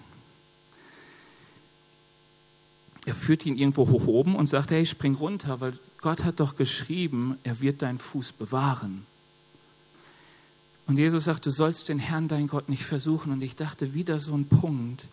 [3.06, 6.58] Er führt ihn irgendwo hoch oben und sagt, hey, spring runter, weil Gott hat doch
[6.58, 9.06] geschrieben, er wird deinen Fuß bewahren.
[10.88, 13.32] Und Jesus sagt, du sollst den Herrn, dein Gott, nicht versuchen.
[13.32, 15.08] Und ich dachte, wieder so ein Punkt,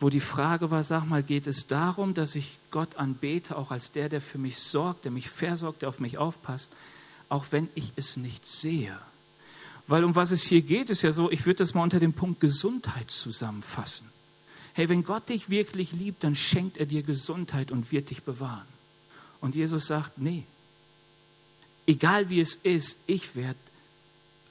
[0.00, 3.90] wo die Frage war, sag mal, geht es darum, dass ich Gott anbete, auch als
[3.90, 6.70] der, der für mich sorgt, der mich versorgt, der auf mich aufpasst,
[7.28, 8.98] auch wenn ich es nicht sehe?
[9.88, 12.12] Weil um was es hier geht, ist ja so, ich würde das mal unter dem
[12.12, 14.06] Punkt Gesundheit zusammenfassen.
[14.74, 18.68] Hey, wenn Gott dich wirklich liebt, dann schenkt er dir Gesundheit und wird dich bewahren.
[19.40, 20.44] Und Jesus sagt, nee,
[21.86, 23.58] egal wie es ist, ich werde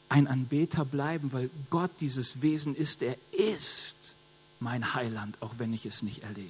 [0.09, 3.95] ein Anbeter bleiben, weil Gott dieses Wesen ist, er ist
[4.59, 6.49] mein Heiland, auch wenn ich es nicht erlebe.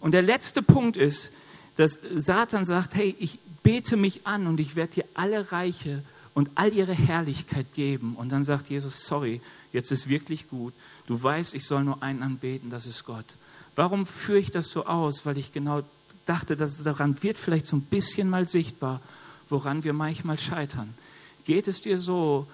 [0.00, 1.30] Und der letzte Punkt ist,
[1.76, 6.02] dass Satan sagt, hey, ich bete mich an und ich werde dir alle Reiche
[6.36, 8.14] und all ihre Herrlichkeit geben.
[8.14, 9.40] Und dann sagt Jesus, sorry,
[9.72, 10.74] jetzt ist wirklich gut.
[11.06, 13.24] Du weißt, ich soll nur einen anbeten, das ist Gott.
[13.74, 15.24] Warum führe ich das so aus?
[15.24, 15.82] Weil ich genau
[16.26, 19.00] dachte, dass daran wird vielleicht so ein bisschen mal sichtbar,
[19.48, 20.92] woran wir manchmal scheitern.
[21.46, 22.46] Geht es dir so,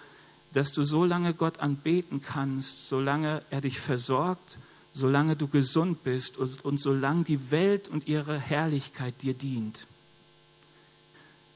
[0.53, 4.59] dass du so lange Gott anbeten kannst, solange er dich versorgt,
[4.93, 9.89] solange du gesund bist und, und solange die Welt und ihre Herrlichkeit dir dient.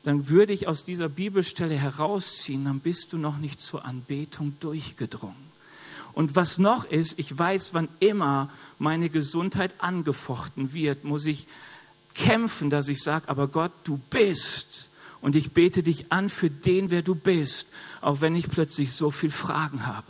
[0.07, 5.51] Dann würde ich aus dieser Bibelstelle herausziehen, dann bist du noch nicht zur Anbetung durchgedrungen.
[6.13, 11.49] Und was noch ist, ich weiß, wann immer meine Gesundheit angefochten wird, muss ich
[12.15, 14.91] kämpfen, dass ich sage, aber Gott, du bist.
[15.21, 17.67] Und ich bete dich an für den, wer du bist,
[18.01, 20.07] auch wenn ich plötzlich so viel Fragen habe.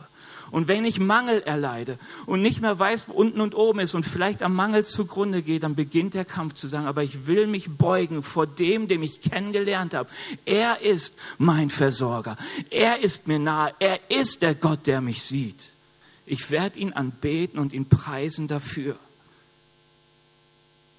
[0.51, 4.05] Und wenn ich Mangel erleide und nicht mehr weiß, wo unten und oben ist und
[4.05, 7.71] vielleicht am Mangel zugrunde gehe, dann beginnt der Kampf zu sagen, aber ich will mich
[7.71, 10.09] beugen vor dem, dem ich kennengelernt habe.
[10.45, 12.37] Er ist mein Versorger.
[12.71, 13.75] Er ist mir nahe.
[13.79, 15.71] Er ist der Gott, der mich sieht.
[16.27, 18.97] Ich werde ihn anbeten und ihn preisen dafür.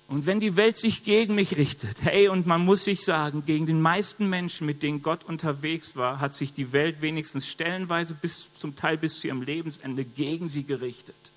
[0.08, 3.66] Und wenn die Welt sich gegen mich richtet, hey, und man muss sich sagen, gegen
[3.66, 8.50] den meisten Menschen, mit denen Gott unterwegs war, hat sich die Welt wenigstens stellenweise bis
[8.58, 11.34] zum Teil bis zu ihrem Lebensende gegen sie gerichtet.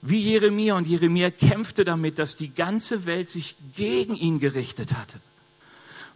[0.00, 5.20] Wie Jeremia und Jeremia kämpfte damit, dass die ganze Welt sich gegen ihn gerichtet hatte.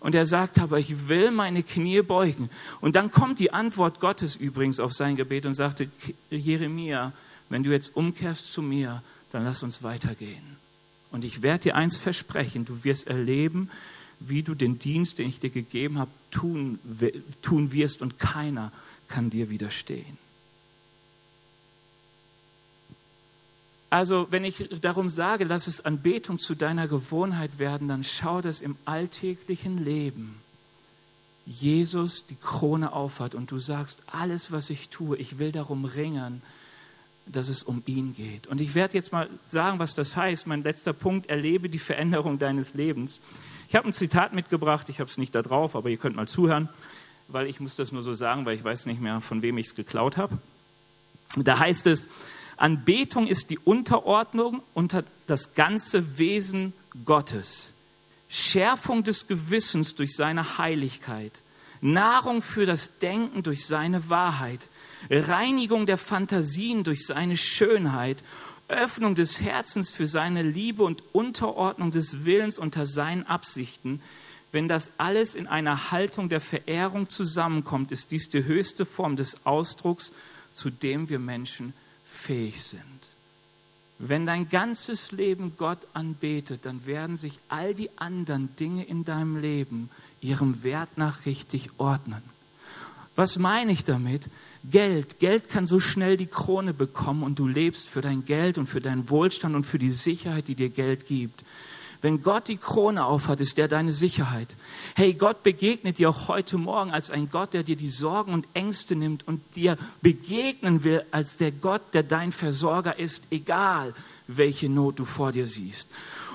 [0.00, 2.48] Und er sagt aber, ich will meine Knie beugen.
[2.80, 5.88] Und dann kommt die Antwort Gottes übrigens auf sein Gebet und sagte,
[6.30, 7.12] Jeremia,
[7.48, 9.02] wenn du jetzt umkehrst zu mir,
[9.36, 10.56] dann lass uns weitergehen.
[11.10, 13.70] Und ich werde dir eins versprechen, du wirst erleben,
[14.18, 16.78] wie du den Dienst, den ich dir gegeben habe, tun,
[17.42, 18.72] tun wirst und keiner
[19.08, 20.16] kann dir widerstehen.
[23.90, 28.62] Also wenn ich darum sage, lass es Anbetung zu deiner Gewohnheit werden, dann schau, dass
[28.62, 30.36] im alltäglichen Leben
[31.44, 36.40] Jesus die Krone aufhat und du sagst, alles, was ich tue, ich will darum ringen,
[37.26, 38.46] dass es um ihn geht.
[38.46, 40.46] Und ich werde jetzt mal sagen, was das heißt.
[40.46, 43.20] Mein letzter Punkt, erlebe die Veränderung deines Lebens.
[43.68, 46.28] Ich habe ein Zitat mitgebracht, ich habe es nicht da drauf, aber ihr könnt mal
[46.28, 46.68] zuhören,
[47.26, 49.66] weil ich muss das nur so sagen, weil ich weiß nicht mehr, von wem ich
[49.66, 50.38] es geklaut habe.
[51.36, 52.08] Da heißt es,
[52.56, 56.72] Anbetung ist die Unterordnung unter das ganze Wesen
[57.04, 57.74] Gottes.
[58.28, 61.42] Schärfung des Gewissens durch seine Heiligkeit.
[61.80, 64.68] Nahrung für das Denken durch seine Wahrheit.
[65.10, 68.22] Reinigung der Fantasien durch seine Schönheit,
[68.68, 74.00] Öffnung des Herzens für seine Liebe und Unterordnung des Willens unter seinen Absichten.
[74.52, 79.44] Wenn das alles in einer Haltung der Verehrung zusammenkommt, ist dies die höchste Form des
[79.46, 80.12] Ausdrucks,
[80.50, 82.82] zu dem wir Menschen fähig sind.
[83.98, 89.36] Wenn dein ganzes Leben Gott anbetet, dann werden sich all die anderen Dinge in deinem
[89.36, 92.22] Leben ihrem Wert nach richtig ordnen.
[93.14, 94.28] Was meine ich damit?
[94.70, 95.18] Geld.
[95.18, 98.80] Geld kann so schnell die Krone bekommen und du lebst für dein Geld und für
[98.80, 101.44] deinen Wohlstand und für die Sicherheit, die dir Geld gibt.
[102.02, 104.56] Wenn Gott die Krone aufhat, ist der deine Sicherheit.
[104.94, 108.46] Hey, Gott begegnet dir auch heute Morgen als ein Gott, der dir die Sorgen und
[108.54, 113.94] Ängste nimmt und dir begegnen will als der Gott, der dein Versorger ist, egal
[114.28, 115.88] welche Not du vor dir siehst.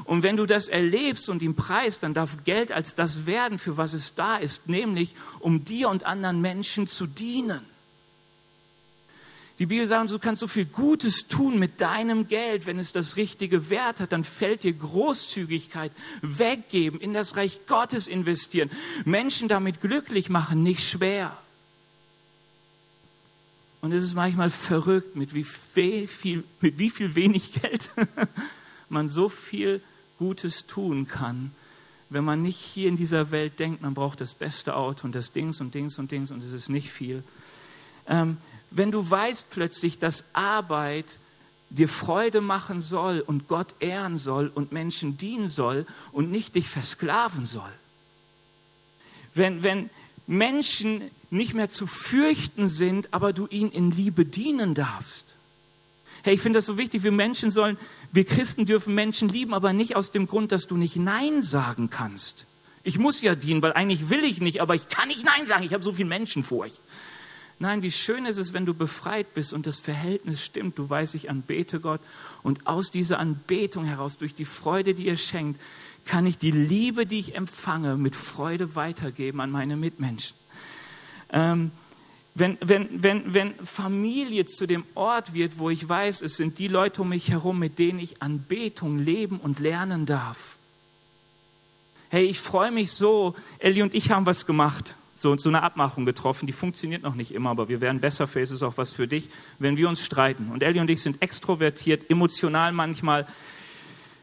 [0.06, 3.78] Und wenn du das erlebst und ihm preist, dann darf Geld als das werden, für
[3.78, 7.62] was es da ist, nämlich um dir und anderen Menschen zu dienen.
[9.62, 13.15] Die Bibel sagt, du kannst so viel Gutes tun mit deinem Geld, wenn es das
[13.15, 15.91] richtige Wert hat, dann fällt dir Großzügigkeit,
[16.24, 18.71] weggeben, in das Reich Gottes investieren,
[19.06, 21.38] Menschen damit glücklich machen, nicht schwer.
[23.82, 27.91] Und es ist manchmal verrückt, mit wie viel, mit wie viel wenig Geld
[28.89, 29.80] man so viel
[30.17, 31.52] Gutes tun kann,
[32.10, 35.32] wenn man nicht hier in dieser Welt denkt, man braucht das beste Auto und das
[35.32, 37.24] Dings und Dings und Dings und es ist nicht viel.
[38.08, 38.38] Ähm,
[38.71, 41.19] wenn du weißt plötzlich, dass Arbeit
[41.69, 46.67] dir Freude machen soll und Gott ehren soll und Menschen dienen soll und nicht dich
[46.67, 47.71] versklaven soll.
[49.34, 49.89] Wenn, wenn
[50.27, 55.36] Menschen nicht mehr zu fürchten sind, aber du ihnen in Liebe dienen darfst.
[56.23, 57.03] Hey, ich finde das so wichtig.
[57.03, 57.77] Wir Menschen sollen,
[58.12, 61.89] wir Christen dürfen Menschen lieben, aber nicht aus dem Grund, dass du nicht Nein sagen
[61.89, 62.45] kannst.
[62.84, 65.63] Ich muss ja dienen, weil eigentlich will ich nicht, aber ich kann nicht Nein sagen.
[65.63, 66.73] Ich habe so viele Menschen vor euch.
[67.62, 70.80] Nein, wie schön ist es, wenn du befreit bist und das Verhältnis stimmt.
[70.80, 72.02] Du weißt, ich anbete Gott
[72.41, 75.62] und aus dieser Anbetung heraus, durch die Freude, die er schenkt,
[76.04, 80.36] kann ich die Liebe, die ich empfange, mit Freude weitergeben an meine Mitmenschen.
[81.32, 81.69] Ähm,
[82.34, 86.67] wenn, wenn, wenn, wenn Familie zu dem Ort wird, wo ich weiß, es sind die
[86.67, 90.58] Leute um mich herum, mit denen ich Anbetung leben und lernen darf.
[92.10, 96.05] Hey, ich freue mich so, Ellie und ich haben was gemacht so, so eine Abmachung
[96.05, 99.07] getroffen, die funktioniert noch nicht immer, aber wir werden besser es ist auch was für
[99.07, 99.29] dich,
[99.60, 100.49] wenn wir uns streiten.
[100.51, 103.27] Und Ellie und ich sind extrovertiert, emotional manchmal.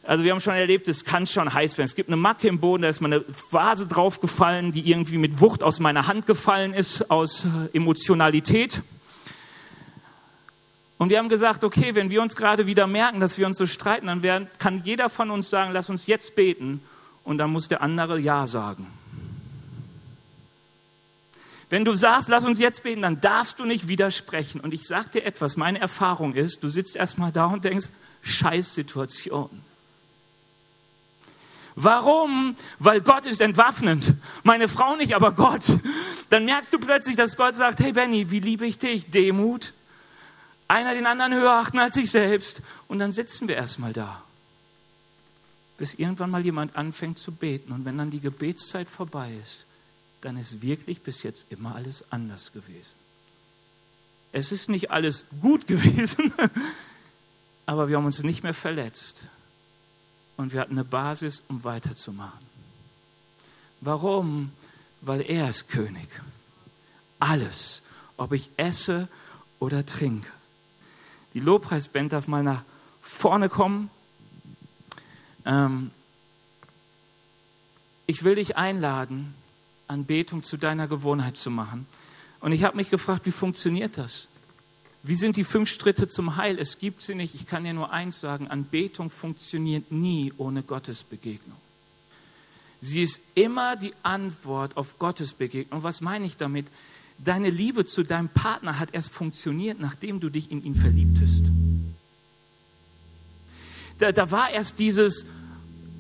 [0.03, 1.87] Also wir haben schon erlebt, es kann schon heiß werden.
[1.87, 5.41] Es gibt eine Macke im Boden, da ist mal eine Vase draufgefallen, die irgendwie mit
[5.41, 8.83] Wucht aus meiner Hand gefallen ist, aus äh, Emotionalität.
[10.97, 13.67] Und wir haben gesagt, okay, wenn wir uns gerade wieder merken, dass wir uns so
[13.67, 16.83] streiten, dann werden, kann jeder von uns sagen, lass uns jetzt beten.
[17.23, 18.89] Und dann muss der andere Ja sagen.
[21.71, 24.61] Wenn du sagst, lass uns jetzt beten, dann darfst du nicht widersprechen.
[24.61, 27.89] Und ich sage dir etwas, meine Erfahrung ist, du sitzt erstmal da und denkst,
[28.23, 29.51] Scheißsituation.
[31.81, 32.57] Warum?
[32.81, 34.15] Weil Gott ist entwaffnend.
[34.43, 35.79] Meine Frau nicht, aber Gott.
[36.31, 39.11] Dann merkst du plötzlich, dass Gott sagt, hey Benny, wie liebe ich dich?
[39.11, 39.75] Demut.
[40.67, 42.63] Einer den anderen höher achten als sich selbst.
[42.89, 44.23] Und dann sitzen wir erstmal da.
[45.77, 47.73] Bis irgendwann mal jemand anfängt zu beten.
[47.73, 49.65] Und wenn dann die Gebetszeit vorbei ist,
[50.21, 52.95] dann ist wirklich bis jetzt immer alles anders gewesen.
[54.33, 56.33] Es ist nicht alles gut gewesen,
[57.67, 59.23] aber wir haben uns nicht mehr verletzt.
[60.37, 62.47] Und wir hatten eine Basis, um weiterzumachen.
[63.81, 64.53] Warum?
[65.01, 66.09] Weil er ist König.
[67.19, 67.83] Alles,
[68.17, 69.09] ob ich esse
[69.59, 70.29] oder trinke.
[71.35, 72.63] Die Lobpreisband darf mal nach
[73.03, 73.91] vorne kommen.
[75.45, 75.91] Ähm,
[78.07, 79.35] ich will dich einladen,
[79.89, 81.87] Anbetung zu deiner Gewohnheit zu machen.
[82.41, 84.29] Und ich habe mich gefragt, wie funktioniert das?
[85.03, 86.59] Wie sind die fünf Schritte zum Heil?
[86.59, 87.35] Es gibt sie nicht.
[87.35, 91.57] Ich kann dir nur eins sagen, Anbetung funktioniert nie ohne Gottes Begegnung.
[92.81, 95.83] Sie ist immer die Antwort auf Gottes Begegnung.
[95.83, 96.67] Was meine ich damit?
[97.19, 101.47] Deine Liebe zu deinem Partner hat erst funktioniert, nachdem du dich in ihn verliebtest.
[103.99, 105.27] Da, da war erst dieses,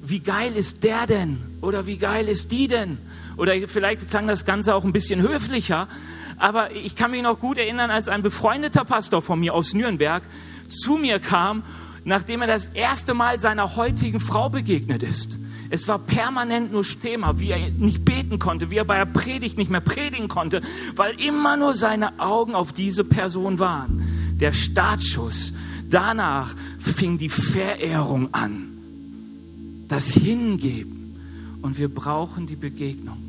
[0.02, 1.58] wie geil ist der denn?
[1.60, 2.98] Oder wie geil ist die denn?
[3.38, 5.88] Oder vielleicht klang das Ganze auch ein bisschen höflicher.
[6.36, 10.22] Aber ich kann mich noch gut erinnern, als ein befreundeter Pastor von mir aus Nürnberg
[10.68, 11.62] zu mir kam,
[12.04, 15.38] nachdem er das erste Mal seiner heutigen Frau begegnet ist.
[15.70, 19.58] Es war permanent nur Thema, wie er nicht beten konnte, wie er bei der Predigt
[19.58, 20.62] nicht mehr predigen konnte,
[20.96, 24.36] weil immer nur seine Augen auf diese Person waren.
[24.40, 25.52] Der Startschuss.
[25.90, 28.78] Danach fing die Verehrung an
[29.88, 31.16] das Hingeben.
[31.62, 33.27] Und wir brauchen die Begegnung.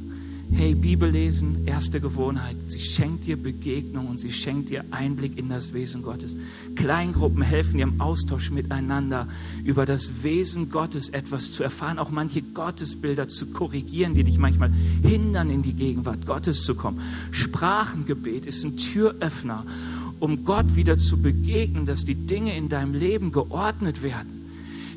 [0.52, 2.58] Hey, Bibel lesen, erste Gewohnheit.
[2.68, 6.36] Sie schenkt dir Begegnung und sie schenkt dir Einblick in das Wesen Gottes.
[6.76, 9.28] Kleingruppen helfen dir im Austausch miteinander,
[9.64, 14.72] über das Wesen Gottes etwas zu erfahren, auch manche Gottesbilder zu korrigieren, die dich manchmal
[15.04, 17.00] hindern, in die Gegenwart Gottes zu kommen.
[17.32, 19.66] Sprachengebet ist ein Türöffner,
[20.20, 24.39] um Gott wieder zu begegnen, dass die Dinge in deinem Leben geordnet werden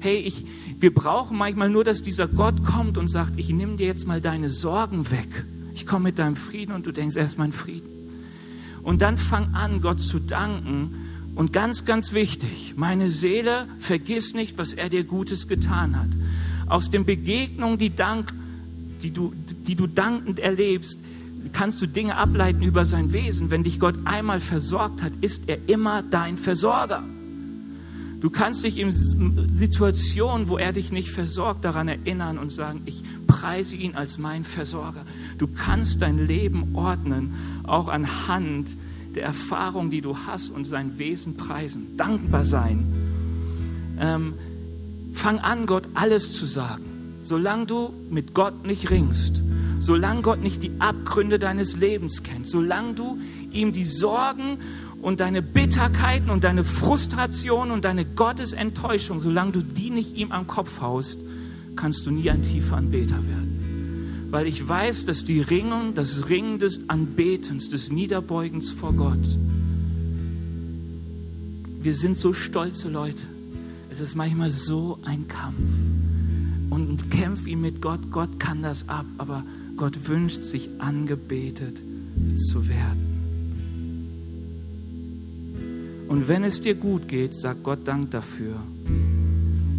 [0.03, 0.45] hey, ich,
[0.81, 4.21] wir brauchen manchmal nur, dass dieser Gott kommt und sagt, ich nehme dir jetzt mal
[4.21, 5.45] deine Sorgen weg.
[5.75, 7.89] Ich komme mit deinem Frieden und du denkst, er ist mein Frieden.
[8.83, 10.95] Und dann fang an, Gott zu danken.
[11.35, 16.11] Und ganz, ganz wichtig, meine Seele, vergiss nicht, was er dir Gutes getan hat.
[16.67, 18.33] Aus den Begegnungen, die, Dank,
[19.03, 19.33] die, du,
[19.67, 20.99] die du dankend erlebst,
[21.53, 23.51] kannst du Dinge ableiten über sein Wesen.
[23.51, 27.03] Wenn dich Gott einmal versorgt hat, ist er immer dein Versorger.
[28.23, 28.93] Du kannst dich in
[29.53, 34.45] Situationen, wo er dich nicht versorgt, daran erinnern und sagen, ich preise ihn als mein
[34.45, 35.05] Versorger.
[35.39, 38.77] Du kannst dein Leben ordnen, auch anhand
[39.17, 42.87] der Erfahrung, die du hast und sein Wesen preisen, dankbar sein.
[43.99, 44.35] Ähm,
[45.13, 46.85] fang an, Gott alles zu sagen.
[47.23, 49.43] Solange du mit Gott nicht ringst,
[49.81, 53.19] solange Gott nicht die Abgründe deines Lebens kennt, solange du
[53.51, 54.59] ihm die Sorgen
[55.03, 60.47] und deine Bitterkeiten und deine Frustration und deine Gottesenttäuschung, solange du die nicht ihm am
[60.47, 61.19] Kopf haust,
[61.75, 64.29] kannst du nie ein tiefer Anbeter werden.
[64.31, 69.39] Weil ich weiß, dass die Ringung, das Ringen des Anbetens, des Niederbeugens vor Gott,
[71.83, 73.25] wir sind so stolze Leute.
[73.91, 75.59] Es ist manchmal so ein Kampf.
[76.71, 78.11] Und kämpf ihn mit Gott.
[78.11, 79.45] Gott kann das ab, aber
[79.77, 81.83] Gott wünscht sich angebetet
[82.37, 83.12] zu werden.
[86.13, 88.57] Und wenn es dir gut geht, sag Gott Dank dafür.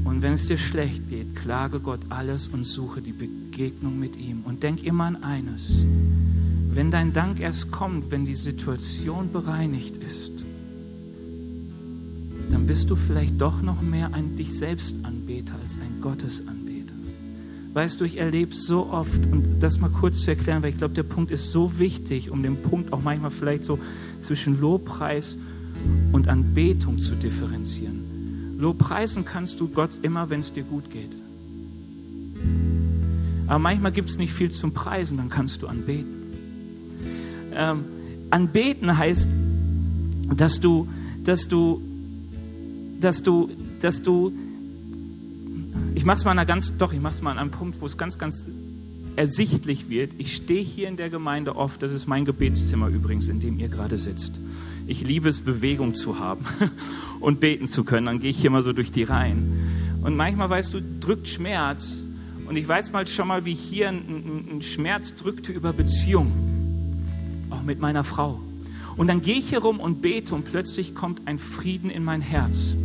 [0.04, 4.41] Und wenn es dir schlecht geht, klage Gott alles und suche die Begegnung mit ihm.
[4.43, 5.86] Und denk immer an eines.
[6.72, 10.32] Wenn dein Dank erst kommt, wenn die Situation bereinigt ist,
[12.50, 16.96] dann bist du vielleicht doch noch mehr ein dich selbst Anbeter als ein Gottesanbeter.
[17.74, 20.96] Weißt du, ich erlebe so oft, und das mal kurz zu erklären, weil ich glaube,
[20.96, 23.78] der Punkt ist so wichtig, um den Punkt auch manchmal vielleicht so
[24.17, 25.53] zwischen Lobpreis und
[26.11, 28.57] und Anbetung zu differenzieren.
[28.57, 31.15] Lobpreisen kannst du Gott immer, wenn es dir gut geht.
[33.47, 36.23] Aber manchmal gibt es nicht viel zum Preisen, dann kannst du anbeten.
[37.53, 37.84] Ähm,
[38.29, 39.29] anbeten heißt,
[40.36, 40.88] dass du,
[41.23, 41.81] dass du,
[42.99, 43.49] dass du,
[43.81, 44.31] dass du,
[45.93, 47.97] ich mach's mal an einer ganz, doch, ich mach's mal an einem Punkt, wo es
[47.97, 48.47] ganz, ganz
[49.16, 50.11] ersichtlich wird.
[50.18, 53.70] Ich stehe hier in der Gemeinde oft, das ist mein Gebetszimmer übrigens, in dem ihr
[53.70, 54.39] gerade sitzt.
[54.88, 56.45] Ich liebe es, Bewegung zu haben
[57.20, 58.07] und beten zu können.
[58.07, 59.99] Dann gehe ich hier mal so durch die Reihen.
[60.01, 62.03] Und manchmal, weißt du, drückt Schmerz.
[62.47, 66.32] Und ich weiß mal schon mal, wie hier ein, ein Schmerz drückte über Beziehung.
[67.49, 68.39] Auch mit meiner Frau.
[68.97, 72.22] Und dann gehe ich hier rum und bete und plötzlich kommt ein Frieden in mein
[72.22, 72.76] Herz.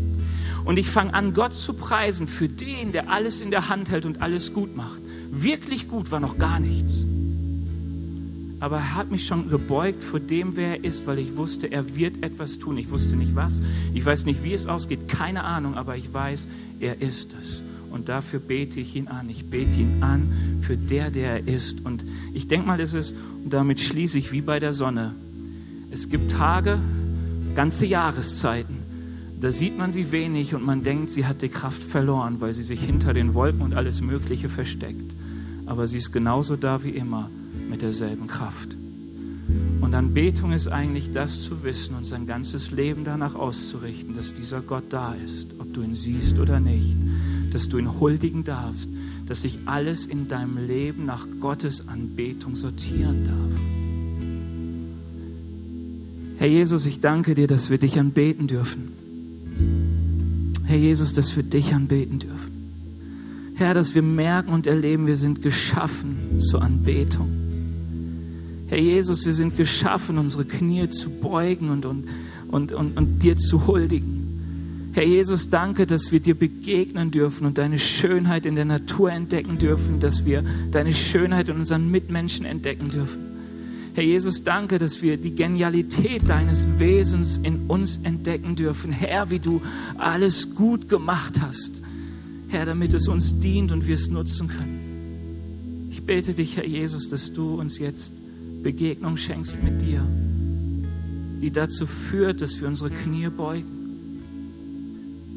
[0.64, 4.06] Und ich fange an, Gott zu preisen für den, der alles in der Hand hält
[4.06, 5.02] und alles gut macht.
[5.30, 7.06] Wirklich gut war noch gar nichts.
[8.60, 11.94] Aber er hat mich schon gebeugt vor dem, wer er ist, weil ich wusste, er
[11.94, 12.76] wird etwas tun.
[12.76, 13.60] Ich wusste nicht was.
[13.94, 15.08] Ich weiß nicht, wie es ausgeht.
[15.08, 16.48] Keine Ahnung, aber ich weiß,
[16.80, 17.62] er ist es.
[17.90, 19.30] Und dafür bete ich ihn an.
[19.30, 21.84] Ich bete ihn an für der, der er ist.
[21.84, 22.04] Und
[22.34, 23.14] ich denke mal, es ist,
[23.44, 25.14] und damit schließe ich wie bei der Sonne.
[25.90, 26.78] Es gibt Tage,
[27.54, 28.77] ganze Jahreszeiten,
[29.40, 32.64] da sieht man sie wenig und man denkt, sie hat die Kraft verloren, weil sie
[32.64, 35.14] sich hinter den Wolken und alles Mögliche versteckt.
[35.66, 37.30] Aber sie ist genauso da wie immer
[37.70, 38.76] mit derselben Kraft.
[39.80, 44.60] Und Anbetung ist eigentlich das zu wissen und sein ganzes Leben danach auszurichten, dass dieser
[44.60, 46.96] Gott da ist, ob du ihn siehst oder nicht,
[47.52, 48.90] dass du ihn huldigen darfst,
[49.26, 53.60] dass sich alles in deinem Leben nach Gottes Anbetung sortieren darf.
[56.38, 59.07] Herr Jesus, ich danke dir, dass wir dich anbeten dürfen.
[60.68, 63.54] Herr Jesus, dass wir dich anbeten dürfen.
[63.54, 67.30] Herr, dass wir merken und erleben, wir sind geschaffen zur Anbetung.
[68.66, 72.04] Herr Jesus, wir sind geschaffen, unsere Knie zu beugen und, und,
[72.48, 74.90] und, und, und dir zu huldigen.
[74.92, 79.56] Herr Jesus, danke, dass wir dir begegnen dürfen und deine Schönheit in der Natur entdecken
[79.56, 83.37] dürfen, dass wir deine Schönheit in unseren Mitmenschen entdecken dürfen.
[83.98, 88.92] Herr Jesus, danke, dass wir die Genialität deines Wesens in uns entdecken dürfen.
[88.92, 89.60] Herr, wie du
[89.96, 91.82] alles gut gemacht hast.
[92.46, 95.88] Herr, damit es uns dient und wir es nutzen können.
[95.90, 98.12] Ich bete dich, Herr Jesus, dass du uns jetzt
[98.62, 100.06] Begegnung schenkst mit dir,
[101.42, 103.66] die dazu führt, dass wir unsere Knie beugen.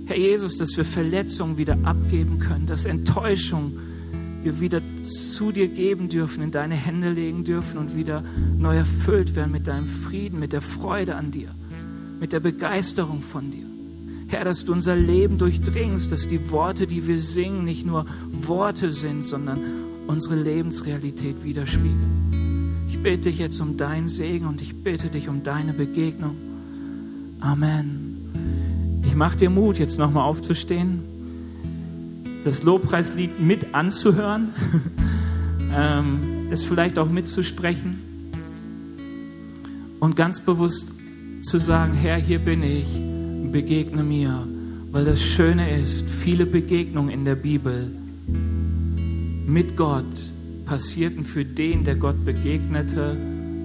[0.05, 3.73] Herr Jesus, dass wir Verletzungen wieder abgeben können, dass Enttäuschung
[4.43, 8.23] wir wieder zu dir geben dürfen, in deine Hände legen dürfen und wieder
[8.57, 11.49] neu erfüllt werden mit deinem Frieden, mit der Freude an dir,
[12.19, 13.65] mit der Begeisterung von dir.
[14.27, 18.91] Herr, dass du unser Leben durchdringst, dass die Worte, die wir singen, nicht nur Worte
[18.91, 19.59] sind, sondern
[20.07, 22.85] unsere Lebensrealität widerspiegeln.
[22.87, 26.35] Ich bete dich jetzt um deinen Segen und ich bitte dich um deine Begegnung.
[27.39, 29.01] Amen.
[29.05, 31.10] Ich mache dir Mut, jetzt nochmal aufzustehen
[32.43, 34.49] das Lobpreislied mit anzuhören,
[35.75, 37.99] ähm, es vielleicht auch mitzusprechen
[39.99, 40.91] und ganz bewusst
[41.43, 42.87] zu sagen, Herr, hier bin ich,
[43.51, 44.47] begegne mir,
[44.91, 47.91] weil das Schöne ist, viele Begegnungen in der Bibel
[49.45, 50.33] mit Gott
[50.65, 53.17] passierten für den, der Gott begegnete,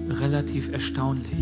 [0.09, 1.39] relativ erstaunlich.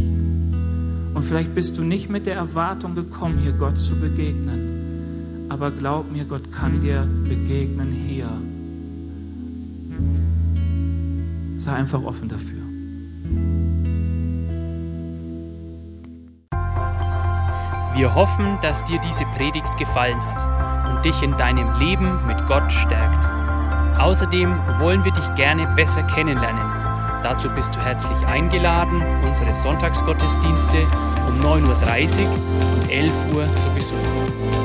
[1.14, 4.75] Und vielleicht bist du nicht mit der Erwartung gekommen, hier Gott zu begegnen.
[5.50, 8.30] Aber glaub mir, Gott kann dir begegnen hier.
[11.58, 12.66] Sei einfach offen dafür.
[17.96, 22.70] Wir hoffen, dass dir diese Predigt gefallen hat und dich in deinem Leben mit Gott
[22.72, 23.26] stärkt.
[23.98, 26.62] Außerdem wollen wir dich gerne besser kennenlernen.
[27.24, 30.86] Dazu bist du herzlich eingeladen, unsere Sonntagsgottesdienste
[31.28, 32.30] um 9.30 Uhr
[32.82, 34.65] und 11 Uhr zu besuchen.